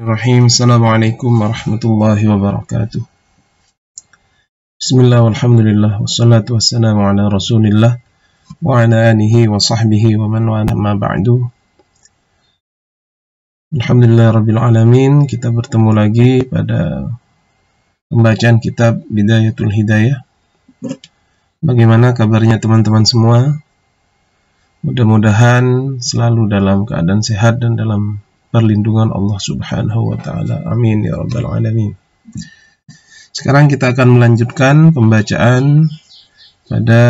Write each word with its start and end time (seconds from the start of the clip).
Bismillahirrahmanirrahim. 0.00 0.48
Assalamualaikum 0.48 1.32
warahmatullahi 1.44 2.24
wabarakatuh. 2.24 3.04
Bismillah 4.80 5.20
walhamdulillah 5.28 6.00
wassalatu 6.00 6.56
wassalamu 6.56 7.04
ala 7.04 7.28
rasulillah 7.28 8.00
wa 8.64 8.80
ala 8.80 9.12
alihi 9.12 9.44
wa 9.52 9.60
sahbihi 9.60 10.16
wa 10.16 10.24
man 10.32 10.48
wala 10.48 10.72
ma 10.72 10.96
ba'du. 10.96 11.44
Alhamdulillah 13.76 14.40
rabbil 14.40 14.56
alamin. 14.56 15.28
Kita 15.28 15.52
bertemu 15.52 15.92
lagi 15.92 16.48
pada 16.48 17.12
pembacaan 18.08 18.56
kitab 18.56 19.04
Bidayatul 19.04 19.68
Hidayah. 19.68 20.24
Bagaimana 21.60 22.16
kabarnya 22.16 22.56
teman-teman 22.56 23.04
semua? 23.04 23.52
Mudah-mudahan 24.80 26.00
selalu 26.00 26.48
dalam 26.48 26.88
keadaan 26.88 27.20
sehat 27.20 27.60
dan 27.60 27.76
dalam 27.76 28.24
perlindungan 28.50 29.14
Allah 29.14 29.38
Subhanahu 29.38 30.14
wa 30.14 30.18
taala. 30.18 30.66
Amin 30.66 31.06
ya 31.06 31.18
rabbal 31.18 31.46
alamin. 31.46 31.94
Sekarang 33.30 33.70
kita 33.70 33.94
akan 33.94 34.18
melanjutkan 34.18 34.90
pembacaan 34.90 35.86
pada 36.66 37.02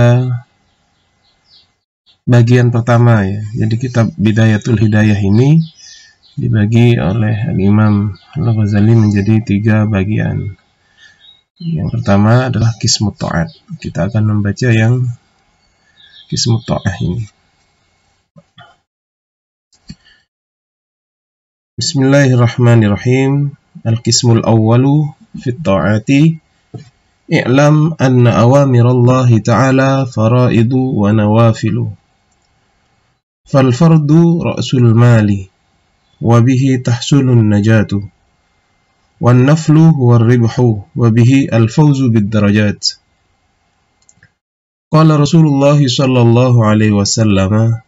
bagian 2.29 2.69
pertama 2.69 3.25
ya. 3.25 3.41
Jadi 3.67 3.75
kitab 3.81 4.13
Bidayatul 4.15 4.79
Hidayah 4.79 5.19
ini 5.19 5.59
dibagi 6.37 6.97
oleh 7.01 7.51
Imam 7.57 8.15
Al-Ghazali 8.37 8.95
menjadi 8.95 9.43
tiga 9.43 9.89
bagian. 9.89 10.55
Yang 11.61 11.89
pertama 12.01 12.49
adalah 12.49 12.73
Kismut 12.81 13.21
Ta'at. 13.21 13.53
Kita 13.77 14.09
akan 14.09 14.39
membaca 14.39 14.69
yang 14.73 15.05
Kismut 16.29 16.65
Ta'ah 16.65 16.97
ini. 17.05 17.40
Bismillahirrahmanirrahim. 21.91 23.51
Al-qismul 23.83 24.47
awwalu 24.47 25.11
fi 25.43 25.51
ta'ati 25.51 26.39
i'lam 27.27 27.99
anna 27.99 28.47
awamirallahi 28.47 29.43
ta'ala 29.43 30.07
faraidu 30.07 30.79
wa 30.79 31.11
nawafilu. 31.11 31.91
Fal 33.43 33.75
fardu 33.75 34.39
ra'sul 34.39 34.95
mali 34.95 35.51
wa 36.23 36.39
bihi 36.39 36.79
tahsulun 36.79 37.51
najatu. 37.51 38.07
Wan 39.19 39.43
naflu 39.43 39.91
huwa 39.91 40.23
ribhu 40.23 40.87
wa 40.95 41.11
bihi 41.11 41.51
al-fawzu 41.51 42.15
bid 42.15 42.31
darajat. 42.31 43.03
Qala 44.95 45.19
Rasulullah 45.19 45.75
sallallahu 45.75 46.63
alaihi 46.63 46.95
wasallam 46.95 47.83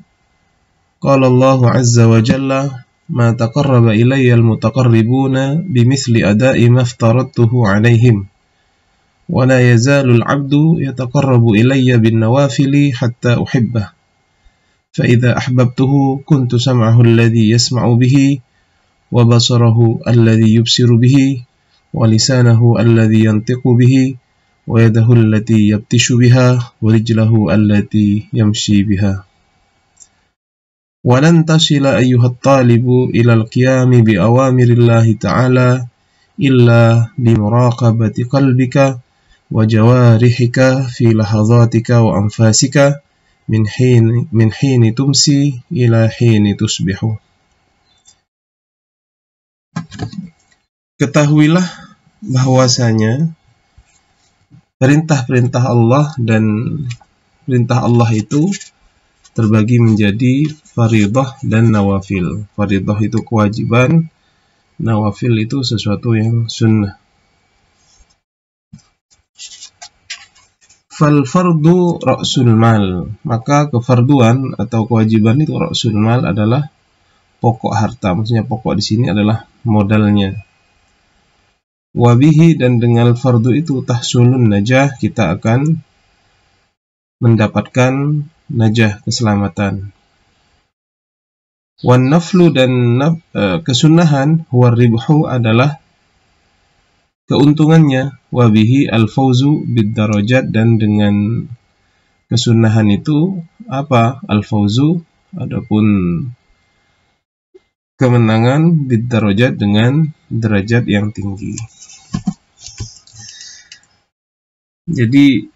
Qala 0.98 1.24
Allah 1.30 1.58
azza 1.78 2.10
wa 2.10 2.18
jalla 2.18 2.82
ما 3.12 3.32
تقرب 3.32 3.88
إلي 3.88 4.34
المتقربون 4.34 5.36
بمثل 5.68 6.16
أداء 6.16 6.68
ما 6.68 6.82
افترضته 6.82 7.68
عليهم. 7.68 8.26
ولا 9.28 9.72
يزال 9.72 10.10
العبد 10.10 10.52
يتقرب 10.78 11.48
إلي 11.48 11.98
بالنوافل 11.98 12.92
حتى 12.94 13.42
أحبه. 13.42 13.88
فإذا 14.92 15.36
أحببته 15.38 16.20
كنت 16.24 16.56
سمعه 16.56 17.00
الذي 17.00 17.50
يسمع 17.50 17.92
به 17.92 18.38
وبصره 19.12 20.00
الذي 20.08 20.54
يبصر 20.54 20.94
به 20.94 21.42
ولسانه 21.94 22.76
الذي 22.80 23.24
ينطق 23.24 23.68
به 23.68 24.14
ويده 24.66 25.12
التي 25.12 25.68
يبتش 25.68 26.12
بها 26.12 26.72
ورجله 26.82 27.54
التي 27.54 28.28
يمشي 28.32 28.82
بها. 28.82 29.24
ولن 31.07 31.45
تصل 31.45 31.85
أيها 31.85 32.25
الطالب 32.25 32.85
إلى 33.15 33.33
القيام 33.33 33.91
بأوامر 34.03 34.63
الله 34.63 35.13
تعالى 35.13 35.87
إلا 36.39 36.81
بمراقبة 37.17 38.17
قلبك 38.29 38.99
وجوارحك 39.51 40.57
في 40.91 41.05
لحظاتك 41.05 41.89
وأنفاسك 41.89 43.01
من 43.49 43.67
حين 43.67 44.27
من 44.31 44.51
حين 44.51 44.95
تمسي 44.95 45.61
إلى 45.71 46.09
حين 46.09 46.43
تصبح. 46.59 46.99
Ketahuilah 50.97 51.67
bahwasanya 52.25 53.31
perintah-perintah 54.81 55.63
Allah 55.69 56.11
dan 56.17 56.43
perintah 57.45 57.85
Allah 57.85 58.09
itu 58.11 58.49
terbagi 59.37 59.77
menjadi 59.77 60.49
faridah 60.72 61.36
dan 61.44 61.68
nawafil. 61.72 62.48
Faridah 62.56 62.98
itu 63.04 63.20
kewajiban, 63.20 64.08
nawafil 64.80 65.36
itu 65.36 65.60
sesuatu 65.60 66.16
yang 66.16 66.48
sunnah. 66.48 66.96
Fal 70.92 71.24
fardu 71.24 72.00
ra'sul 72.00 72.52
mal. 72.52 73.08
Maka 73.24 73.72
kefarduan 73.72 74.56
atau 74.60 74.84
kewajiban 74.84 75.40
itu 75.40 75.56
ra'sul 75.56 75.96
mal 75.96 76.24
adalah 76.24 76.68
pokok 77.40 77.72
harta. 77.72 78.12
Maksudnya 78.12 78.44
pokok 78.44 78.76
di 78.76 78.84
sini 78.84 79.04
adalah 79.08 79.48
modalnya. 79.64 80.36
Wabihi 81.92 82.56
dan 82.56 82.80
dengan 82.80 83.12
fardu 83.12 83.52
itu 83.52 83.84
tahsulun 83.84 84.48
najah 84.48 84.96
kita 84.96 85.36
akan 85.36 85.84
mendapatkan 87.20 88.24
najah 88.48 89.04
keselamatan. 89.04 89.92
Wan 91.82 92.06
naflu 92.06 92.54
dan 92.54 93.02
naf, 93.02 93.18
uh, 93.34 93.58
kesunahan 93.66 94.46
huwa 94.54 94.70
ribhu 94.70 95.26
adalah 95.26 95.82
keuntungannya 97.26 98.22
wabihi 98.30 98.86
al 98.86 99.10
fauzu 99.10 99.66
bid 99.66 99.90
darajat 99.90 100.54
dan 100.54 100.78
dengan 100.78 101.42
kesunahan 102.30 102.86
itu 102.86 103.42
apa 103.66 104.22
al 104.30 104.46
fauzu 104.46 105.02
adapun 105.34 105.86
kemenangan 107.98 108.86
bid 108.86 109.10
darajat 109.10 109.58
dengan 109.58 110.06
derajat 110.30 110.86
yang 110.86 111.10
tinggi. 111.10 111.58
Jadi 114.86 115.50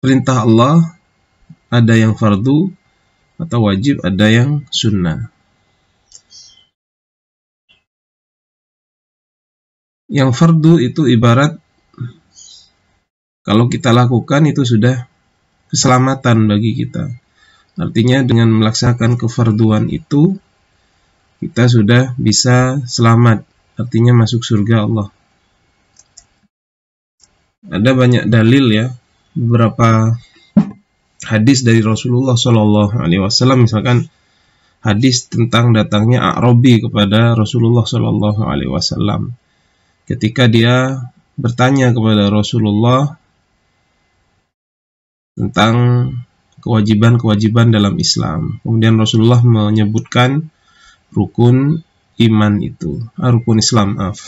perintah 0.00 0.48
Allah 0.48 1.01
ada 1.72 1.96
yang 1.96 2.12
fardu 2.12 2.68
atau 3.40 3.58
wajib, 3.64 4.04
ada 4.04 4.28
yang 4.28 4.68
sunnah. 4.68 5.32
Yang 10.12 10.36
fardu 10.36 10.76
itu 10.84 11.08
ibarat 11.08 11.56
kalau 13.40 13.72
kita 13.72 13.96
lakukan 13.96 14.44
itu 14.44 14.68
sudah 14.68 15.08
keselamatan 15.72 16.44
bagi 16.44 16.76
kita. 16.76 17.08
Artinya 17.80 18.20
dengan 18.20 18.52
melaksanakan 18.52 19.16
kefarduan 19.16 19.88
itu 19.88 20.36
kita 21.40 21.66
sudah 21.66 22.12
bisa 22.20 22.84
selamat, 22.84 23.48
artinya 23.80 24.12
masuk 24.12 24.44
surga 24.44 24.84
Allah. 24.84 25.08
Ada 27.66 27.90
banyak 27.96 28.28
dalil 28.28 28.68
ya 28.68 28.86
beberapa 29.32 30.12
hadis 31.22 31.62
dari 31.62 31.80
Rasulullah 31.82 32.34
Shallallahu 32.34 32.98
Alaihi 32.98 33.22
Wasallam 33.22 33.66
misalkan 33.66 34.10
hadis 34.82 35.30
tentang 35.30 35.70
datangnya 35.70 36.34
Arabi 36.34 36.82
kepada 36.82 37.38
Rasulullah 37.38 37.86
Shallallahu 37.86 38.42
Alaihi 38.42 38.70
Wasallam 38.70 39.34
ketika 40.10 40.50
dia 40.50 40.98
bertanya 41.38 41.94
kepada 41.94 42.28
Rasulullah 42.28 43.16
tentang 45.32 45.74
kewajiban-kewajiban 46.62 47.74
dalam 47.74 47.98
Islam. 47.98 48.62
Kemudian 48.62 48.94
Rasulullah 49.00 49.42
menyebutkan 49.42 50.46
rukun 51.10 51.82
iman 52.22 52.52
itu, 52.62 53.02
ah, 53.18 53.34
rukun 53.34 53.58
Islam, 53.58 53.98
maaf. 53.98 54.22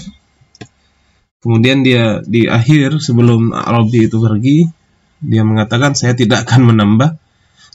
Kemudian 1.45 1.85
dia 1.85 2.25
di 2.25 2.49
akhir 2.49 2.99
sebelum 3.05 3.53
Arabi 3.53 4.09
itu 4.09 4.17
pergi, 4.19 4.67
dia 5.25 5.43
mengatakan 5.43 5.97
saya 5.97 6.13
tidak 6.13 6.45
akan 6.49 6.75
menambah 6.75 7.17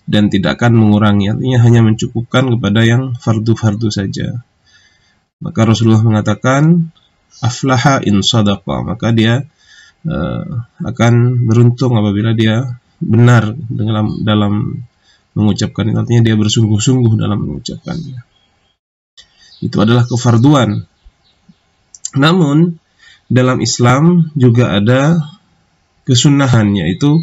dan 0.09 0.33
tidak 0.33 0.57
akan 0.57 0.73
mengurangi. 0.73 1.33
Artinya 1.33 1.59
hanya 1.61 1.81
mencukupkan 1.85 2.49
kepada 2.57 2.81
yang 2.81 3.13
fardu-fardu 3.17 3.89
saja. 3.93 4.41
Maka 5.39 5.61
Rasulullah 5.69 6.01
mengatakan 6.01 6.89
aflaha 7.45 8.01
in 8.01 8.25
sadaqa. 8.25 8.81
Maka 8.81 9.13
dia 9.13 9.45
uh, 10.09 10.45
akan 10.81 11.13
beruntung 11.45 11.93
apabila 11.93 12.33
dia 12.33 12.81
benar 12.97 13.53
dalam 13.69 14.25
dalam 14.25 14.53
mengucapkan. 15.37 15.93
Artinya 15.93 16.25
dia 16.25 16.35
bersungguh-sungguh 16.35 17.13
dalam 17.21 17.45
mengucapkannya. 17.45 18.25
Itu 19.61 19.77
adalah 19.77 20.09
kefarduan. 20.09 20.89
Namun 22.17 22.81
dalam 23.29 23.61
Islam 23.61 24.33
juga 24.33 24.73
ada 24.73 25.21
kesunahan 26.09 26.73
yaitu 26.73 27.21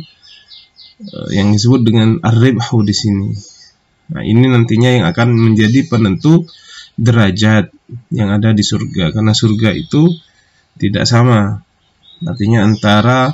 yang 1.30 1.52
disebut 1.52 1.80
dengan 1.84 2.08
ar-ribhu 2.24 2.80
di 2.80 2.94
sini. 2.96 3.28
Nah, 4.06 4.22
ini 4.22 4.46
nantinya 4.46 4.90
yang 4.96 5.04
akan 5.10 5.28
menjadi 5.34 5.84
penentu 5.90 6.46
derajat 6.96 7.68
yang 8.08 8.32
ada 8.32 8.56
di 8.56 8.64
surga 8.64 9.12
karena 9.12 9.36
surga 9.36 9.70
itu 9.76 10.08
tidak 10.80 11.04
sama. 11.04 11.60
Artinya 12.24 12.64
antara 12.64 13.28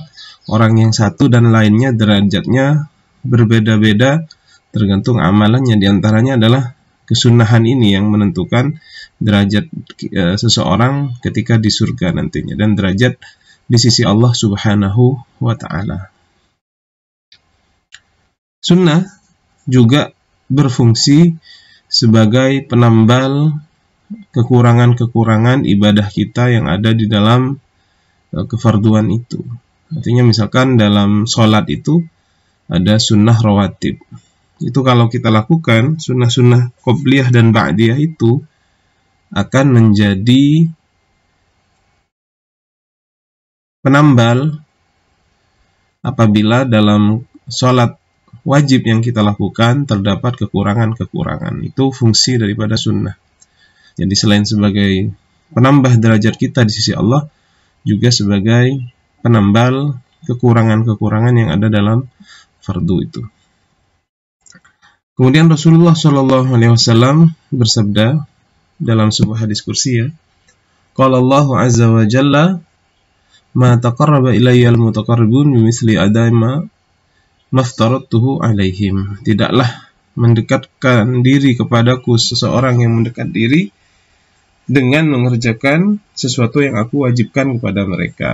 orang 0.50 0.74
yang 0.88 0.92
satu 0.92 1.30
dan 1.30 1.54
lainnya 1.54 1.94
derajatnya 1.94 2.90
berbeda-beda 3.22 4.26
tergantung 4.74 5.22
amalannya 5.22 5.78
di 5.78 5.86
antaranya 5.86 6.34
adalah 6.40 6.74
kesunahan 7.06 7.62
ini 7.62 7.94
yang 7.94 8.10
menentukan 8.10 8.80
derajat 9.22 9.70
e, 10.10 10.34
seseorang 10.34 11.14
ketika 11.22 11.60
di 11.60 11.70
surga 11.70 12.10
nantinya 12.10 12.58
dan 12.58 12.74
derajat 12.74 13.20
di 13.68 13.78
sisi 13.78 14.02
Allah 14.02 14.34
Subhanahu 14.34 15.20
wa 15.38 15.54
taala. 15.54 16.10
Sunnah 18.62 19.02
juga 19.66 20.14
berfungsi 20.46 21.34
sebagai 21.90 22.62
penambal 22.70 23.58
kekurangan-kekurangan 24.30 25.66
ibadah 25.66 26.06
kita 26.06 26.54
yang 26.54 26.70
ada 26.70 26.94
di 26.94 27.10
dalam 27.10 27.58
e, 28.30 28.38
kefarduan 28.46 29.10
itu. 29.10 29.42
Artinya 29.92 30.22
misalkan 30.24 30.78
dalam 30.78 31.26
sholat 31.26 31.66
itu 31.68 32.06
ada 32.70 32.96
sunnah 33.02 33.36
rawatib. 33.36 33.98
Itu 34.62 34.80
kalau 34.86 35.10
kita 35.10 35.28
lakukan 35.28 35.98
sunnah-sunnah 35.98 36.70
qobliyah 36.86 37.34
dan 37.34 37.50
ba'diyah 37.50 37.98
itu 37.98 38.40
akan 39.34 39.66
menjadi 39.74 40.70
penambal 43.82 44.62
apabila 46.04 46.62
dalam 46.62 47.26
sholat 47.50 48.01
wajib 48.42 48.86
yang 48.86 49.00
kita 49.00 49.22
lakukan 49.22 49.86
terdapat 49.86 50.38
kekurangan-kekurangan. 50.46 51.62
Itu 51.62 51.94
fungsi 51.94 52.38
daripada 52.38 52.74
sunnah. 52.74 53.14
Jadi 53.94 54.14
selain 54.18 54.42
sebagai 54.42 55.12
penambah 55.52 56.00
derajat 56.00 56.34
kita 56.40 56.66
di 56.66 56.72
sisi 56.72 56.92
Allah, 56.96 57.28
juga 57.82 58.08
sebagai 58.10 58.82
penambal 59.22 59.98
kekurangan-kekurangan 60.26 61.34
yang 61.34 61.50
ada 61.50 61.66
dalam 61.70 62.06
fardu 62.62 62.96
itu. 63.02 63.22
Kemudian 65.12 65.50
Rasulullah 65.50 65.92
Shallallahu 65.92 66.56
Alaihi 66.56 66.72
Wasallam 66.72 67.36
bersabda 67.52 68.24
dalam 68.80 69.12
sebuah 69.12 69.46
hadis 69.46 69.60
kursi 69.60 70.02
ya, 70.02 70.08
Qala 70.96 71.20
Allah 71.20 71.46
Azza 71.62 71.88
wa 71.88 72.04
Jalla, 72.08 72.58
"Ma 73.52 73.76
taqarraba 73.76 74.32
ilayya 74.32 74.72
al-mutaqarribun 74.72 75.52
bimithli 75.52 76.00
adama 76.00 76.64
maftaradtuhu 77.52 78.42
alaihim." 78.42 79.20
Tidaklah 79.22 79.92
mendekatkan 80.18 81.24
diri 81.24 81.56
kepadaku 81.56 82.18
seseorang 82.20 82.82
yang 82.82 82.92
mendekat 83.00 83.32
diri 83.32 83.72
dengan 84.68 85.08
mengerjakan 85.10 86.00
sesuatu 86.12 86.64
yang 86.64 86.78
aku 86.78 87.08
wajibkan 87.08 87.58
kepada 87.58 87.84
mereka. 87.88 88.30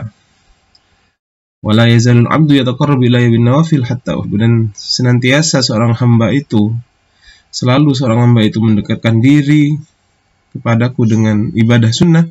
Wala 1.59 1.91
yazalul 1.91 2.31
abdu 2.31 2.55
yataqarrabu 2.55 3.03
ilayya 3.03 3.35
bin 3.35 3.43
nawafil 3.43 3.83
hatta 3.83 4.15
dan 4.39 4.71
senantiasa 4.79 5.59
seorang 5.59 5.99
hamba 5.99 6.31
itu 6.31 6.71
selalu 7.51 7.99
seorang 7.99 8.31
hamba 8.31 8.47
itu 8.47 8.63
mendekatkan 8.63 9.19
diri 9.19 9.75
kepadaku 10.55 11.03
dengan 11.11 11.51
ibadah 11.51 11.91
sunnah 11.91 12.31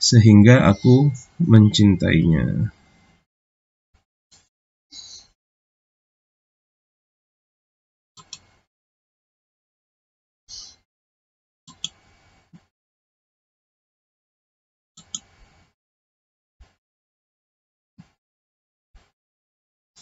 sehingga 0.00 0.64
aku 0.66 1.12
mencintainya. 1.44 2.72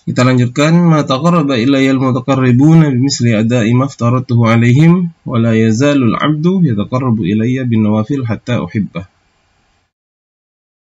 Kita 0.00 0.24
lanjutkan 0.24 0.80
ma 0.80 1.04
taqarraba 1.04 1.60
ilayya 1.60 1.92
al-mutaqarribuna 1.92 2.88
bimithli 2.88 3.36
ada'i 3.36 3.76
ma 3.76 3.84
aftaratuhu 3.84 4.48
alaihim 4.48 5.12
wa 5.28 5.36
la 5.36 5.52
yazalu 5.52 6.16
al-'abdu 6.16 6.64
yataqarrabu 6.64 7.28
ilayya 7.28 7.68
bin 7.68 7.84
nawafil 7.84 8.24
hatta 8.24 8.64
uhibbah. 8.64 9.04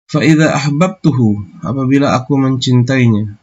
Fa 0.08 0.20
idza 0.24 0.56
ahbabtuhu 0.56 1.62
apabila 1.66 2.16
aku 2.16 2.38
mencintainya 2.40 3.36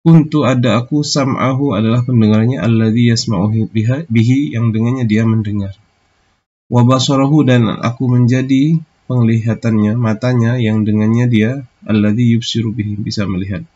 kuntu 0.00 0.48
ada 0.48 0.80
aku 0.80 1.04
sam'ahu 1.04 1.76
adalah 1.76 2.00
pendengarnya 2.00 2.64
alladhi 2.64 3.12
yasma'u 3.12 3.68
bihi 4.08 4.56
yang 4.56 4.72
dengannya 4.72 5.04
dia 5.04 5.28
mendengar. 5.28 5.76
Wa 6.72 6.86
basarahu 6.88 7.44
dan 7.44 7.68
aku 7.68 8.08
menjadi 8.08 8.80
penglihatannya 9.10 9.98
matanya 10.00 10.56
yang 10.56 10.86
dengannya 10.88 11.26
dia 11.28 11.50
alladhi 11.84 12.32
yubsiru 12.32 12.72
bihi 12.72 12.96
bisa 12.96 13.28
melihat 13.28 13.66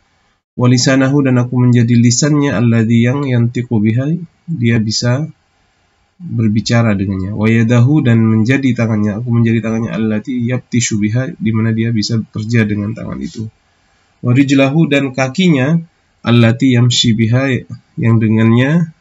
walisanahu 0.54 1.26
dan 1.26 1.42
aku 1.42 1.54
menjadi 1.58 1.94
lisannya 1.98 2.54
alladhi 2.54 3.06
yang 3.06 3.26
yantiqu 3.26 3.74
biha 3.82 4.14
dia 4.46 4.78
bisa 4.78 5.26
berbicara 6.18 6.94
dengannya. 6.94 7.34
Wayadahu 7.34 8.06
dan 8.06 8.22
menjadi 8.22 8.70
tangannya 8.72 9.18
aku 9.18 9.28
menjadi 9.34 9.58
tangannya 9.60 9.90
allati 9.90 10.46
yaptishu 10.46 11.02
biha 11.02 11.34
di 11.34 11.50
mana 11.50 11.74
dia 11.74 11.90
bisa 11.90 12.22
bekerja 12.22 12.64
dengan 12.64 12.94
tangan 12.94 13.18
itu. 13.18 13.50
Warijlahu 14.22 14.88
dan 14.88 15.10
kakinya 15.12 15.82
allati 16.24 16.72
yamshi 16.78 17.12
biha 17.12 17.68
yang 17.98 18.22
dengannya 18.22 18.94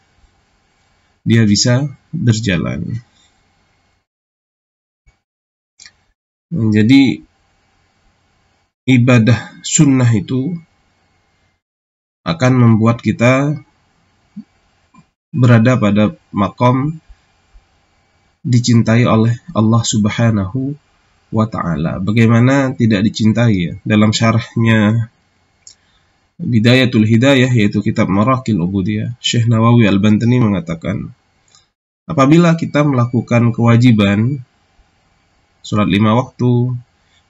dia 1.24 1.44
bisa 1.48 1.88
berjalan. 2.12 3.00
Jadi 6.54 7.24
ibadah 8.86 9.58
sunnah 9.66 10.12
itu 10.14 10.54
akan 12.24 12.54
membuat 12.56 13.04
kita 13.04 13.60
berada 15.34 15.76
pada 15.76 16.16
makom 16.32 17.00
dicintai 18.44 19.08
oleh 19.08 19.40
Allah 19.56 19.84
Subhanahu 19.84 20.76
wa 21.34 21.46
taala. 21.50 21.98
Bagaimana 22.00 22.76
tidak 22.76 23.02
dicintai 23.08 23.56
ya? 23.56 23.74
Dalam 23.84 24.14
syarahnya 24.14 25.10
Bidayatul 26.44 27.08
Hidayah 27.08 27.50
yaitu 27.50 27.80
kitab 27.80 28.12
Marakil 28.12 28.60
Ubudiyah, 28.60 29.16
Syekh 29.24 29.48
Nawawi 29.48 29.88
Al-Bantani 29.88 30.44
mengatakan, 30.44 31.14
apabila 32.10 32.60
kita 32.60 32.84
melakukan 32.84 33.56
kewajiban 33.56 34.44
sholat 35.64 35.88
lima 35.88 36.18
waktu, 36.20 36.76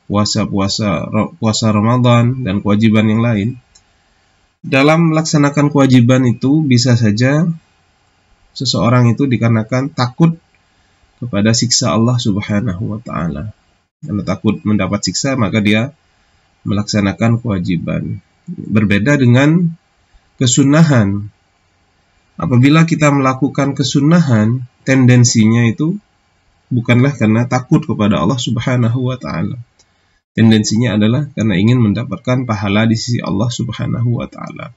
puasa-puasa 0.09 1.07
puasa 1.38 1.67
Ramadan 1.69 2.41
dan 2.41 2.63
kewajiban 2.65 3.05
yang 3.05 3.21
lain, 3.21 3.50
dalam 4.63 5.12
melaksanakan 5.12 5.75
kewajiban 5.75 6.24
itu 6.24 6.63
bisa 6.63 6.96
saja 6.96 7.43
seseorang 8.55 9.12
itu 9.12 9.27
dikarenakan 9.27 9.91
takut 9.91 10.39
kepada 11.20 11.51
siksa 11.51 11.91
Allah 11.91 12.15
Subhanahu 12.15 12.96
wa 12.96 13.00
taala. 13.03 13.51
Karena 14.00 14.24
takut 14.24 14.63
mendapat 14.63 15.03
siksa 15.03 15.36
maka 15.36 15.60
dia 15.60 15.91
melaksanakan 16.63 17.43
kewajiban. 17.43 18.24
Berbeda 18.48 19.20
dengan 19.20 19.75
kesunahan. 20.39 21.27
Apabila 22.39 22.88
kita 22.88 23.13
melakukan 23.13 23.77
kesunahan, 23.77 24.63
tendensinya 24.88 25.67
itu 25.67 26.00
bukanlah 26.72 27.13
karena 27.13 27.46
takut 27.46 27.84
kepada 27.84 28.24
Allah 28.24 28.39
Subhanahu 28.39 29.12
wa 29.12 29.20
taala 29.20 29.60
tendensinya 30.33 30.97
adalah 30.97 31.29
karena 31.33 31.55
ingin 31.57 31.79
mendapatkan 31.79 32.49
pahala 32.49 32.89
di 32.89 32.97
sisi 32.97 33.21
Allah 33.21 33.49
Subhanahu 33.49 34.21
wa 34.21 34.27
taala. 34.29 34.73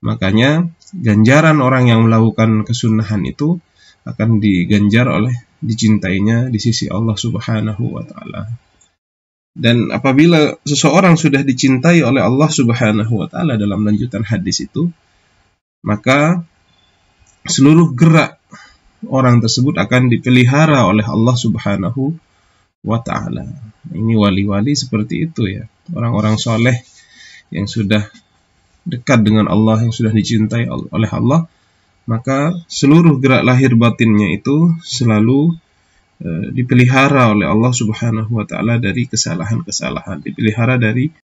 Makanya 0.00 0.68
ganjaran 0.96 1.60
orang 1.60 1.92
yang 1.92 2.08
melakukan 2.08 2.64
kesunahan 2.64 3.20
itu 3.28 3.60
akan 4.08 4.40
diganjar 4.40 5.08
oleh 5.08 5.34
dicintainya 5.60 6.48
di 6.48 6.56
sisi 6.56 6.88
Allah 6.88 7.16
Subhanahu 7.16 7.84
wa 7.84 8.04
taala. 8.04 8.48
Dan 9.50 9.90
apabila 9.90 10.56
seseorang 10.62 11.18
sudah 11.18 11.42
dicintai 11.44 12.00
oleh 12.00 12.22
Allah 12.22 12.48
Subhanahu 12.48 13.12
wa 13.12 13.26
taala 13.28 13.60
dalam 13.60 13.84
lanjutan 13.84 14.24
hadis 14.24 14.64
itu, 14.64 14.88
maka 15.84 16.44
seluruh 17.44 17.92
gerak 17.92 18.40
orang 19.08 19.40
tersebut 19.40 19.80
akan 19.80 20.12
dipelihara 20.12 20.84
oleh 20.84 21.04
Allah 21.04 21.36
Subhanahu 21.36 22.16
wa 22.80 22.98
taala. 23.00 23.44
Ini 23.90 24.14
wali-wali 24.16 24.72
seperti 24.76 25.28
itu 25.28 25.48
ya. 25.48 25.64
Orang-orang 25.90 26.36
soleh 26.40 26.76
yang 27.50 27.66
sudah 27.66 28.06
dekat 28.86 29.26
dengan 29.26 29.50
Allah, 29.50 29.84
yang 29.84 29.92
sudah 29.92 30.14
dicintai 30.14 30.70
oleh 30.70 31.10
Allah, 31.10 31.44
maka 32.08 32.56
seluruh 32.70 33.20
gerak 33.20 33.44
lahir 33.44 33.76
batinnya 33.76 34.32
itu 34.32 34.72
selalu 34.82 35.54
uh, 36.24 36.46
dipelihara 36.54 37.34
oleh 37.34 37.46
Allah 37.46 37.72
Subhanahu 37.74 38.30
wa 38.32 38.46
taala 38.48 38.80
dari 38.80 39.04
kesalahan-kesalahan, 39.04 40.24
dipelihara 40.24 40.80
dari 40.80 41.12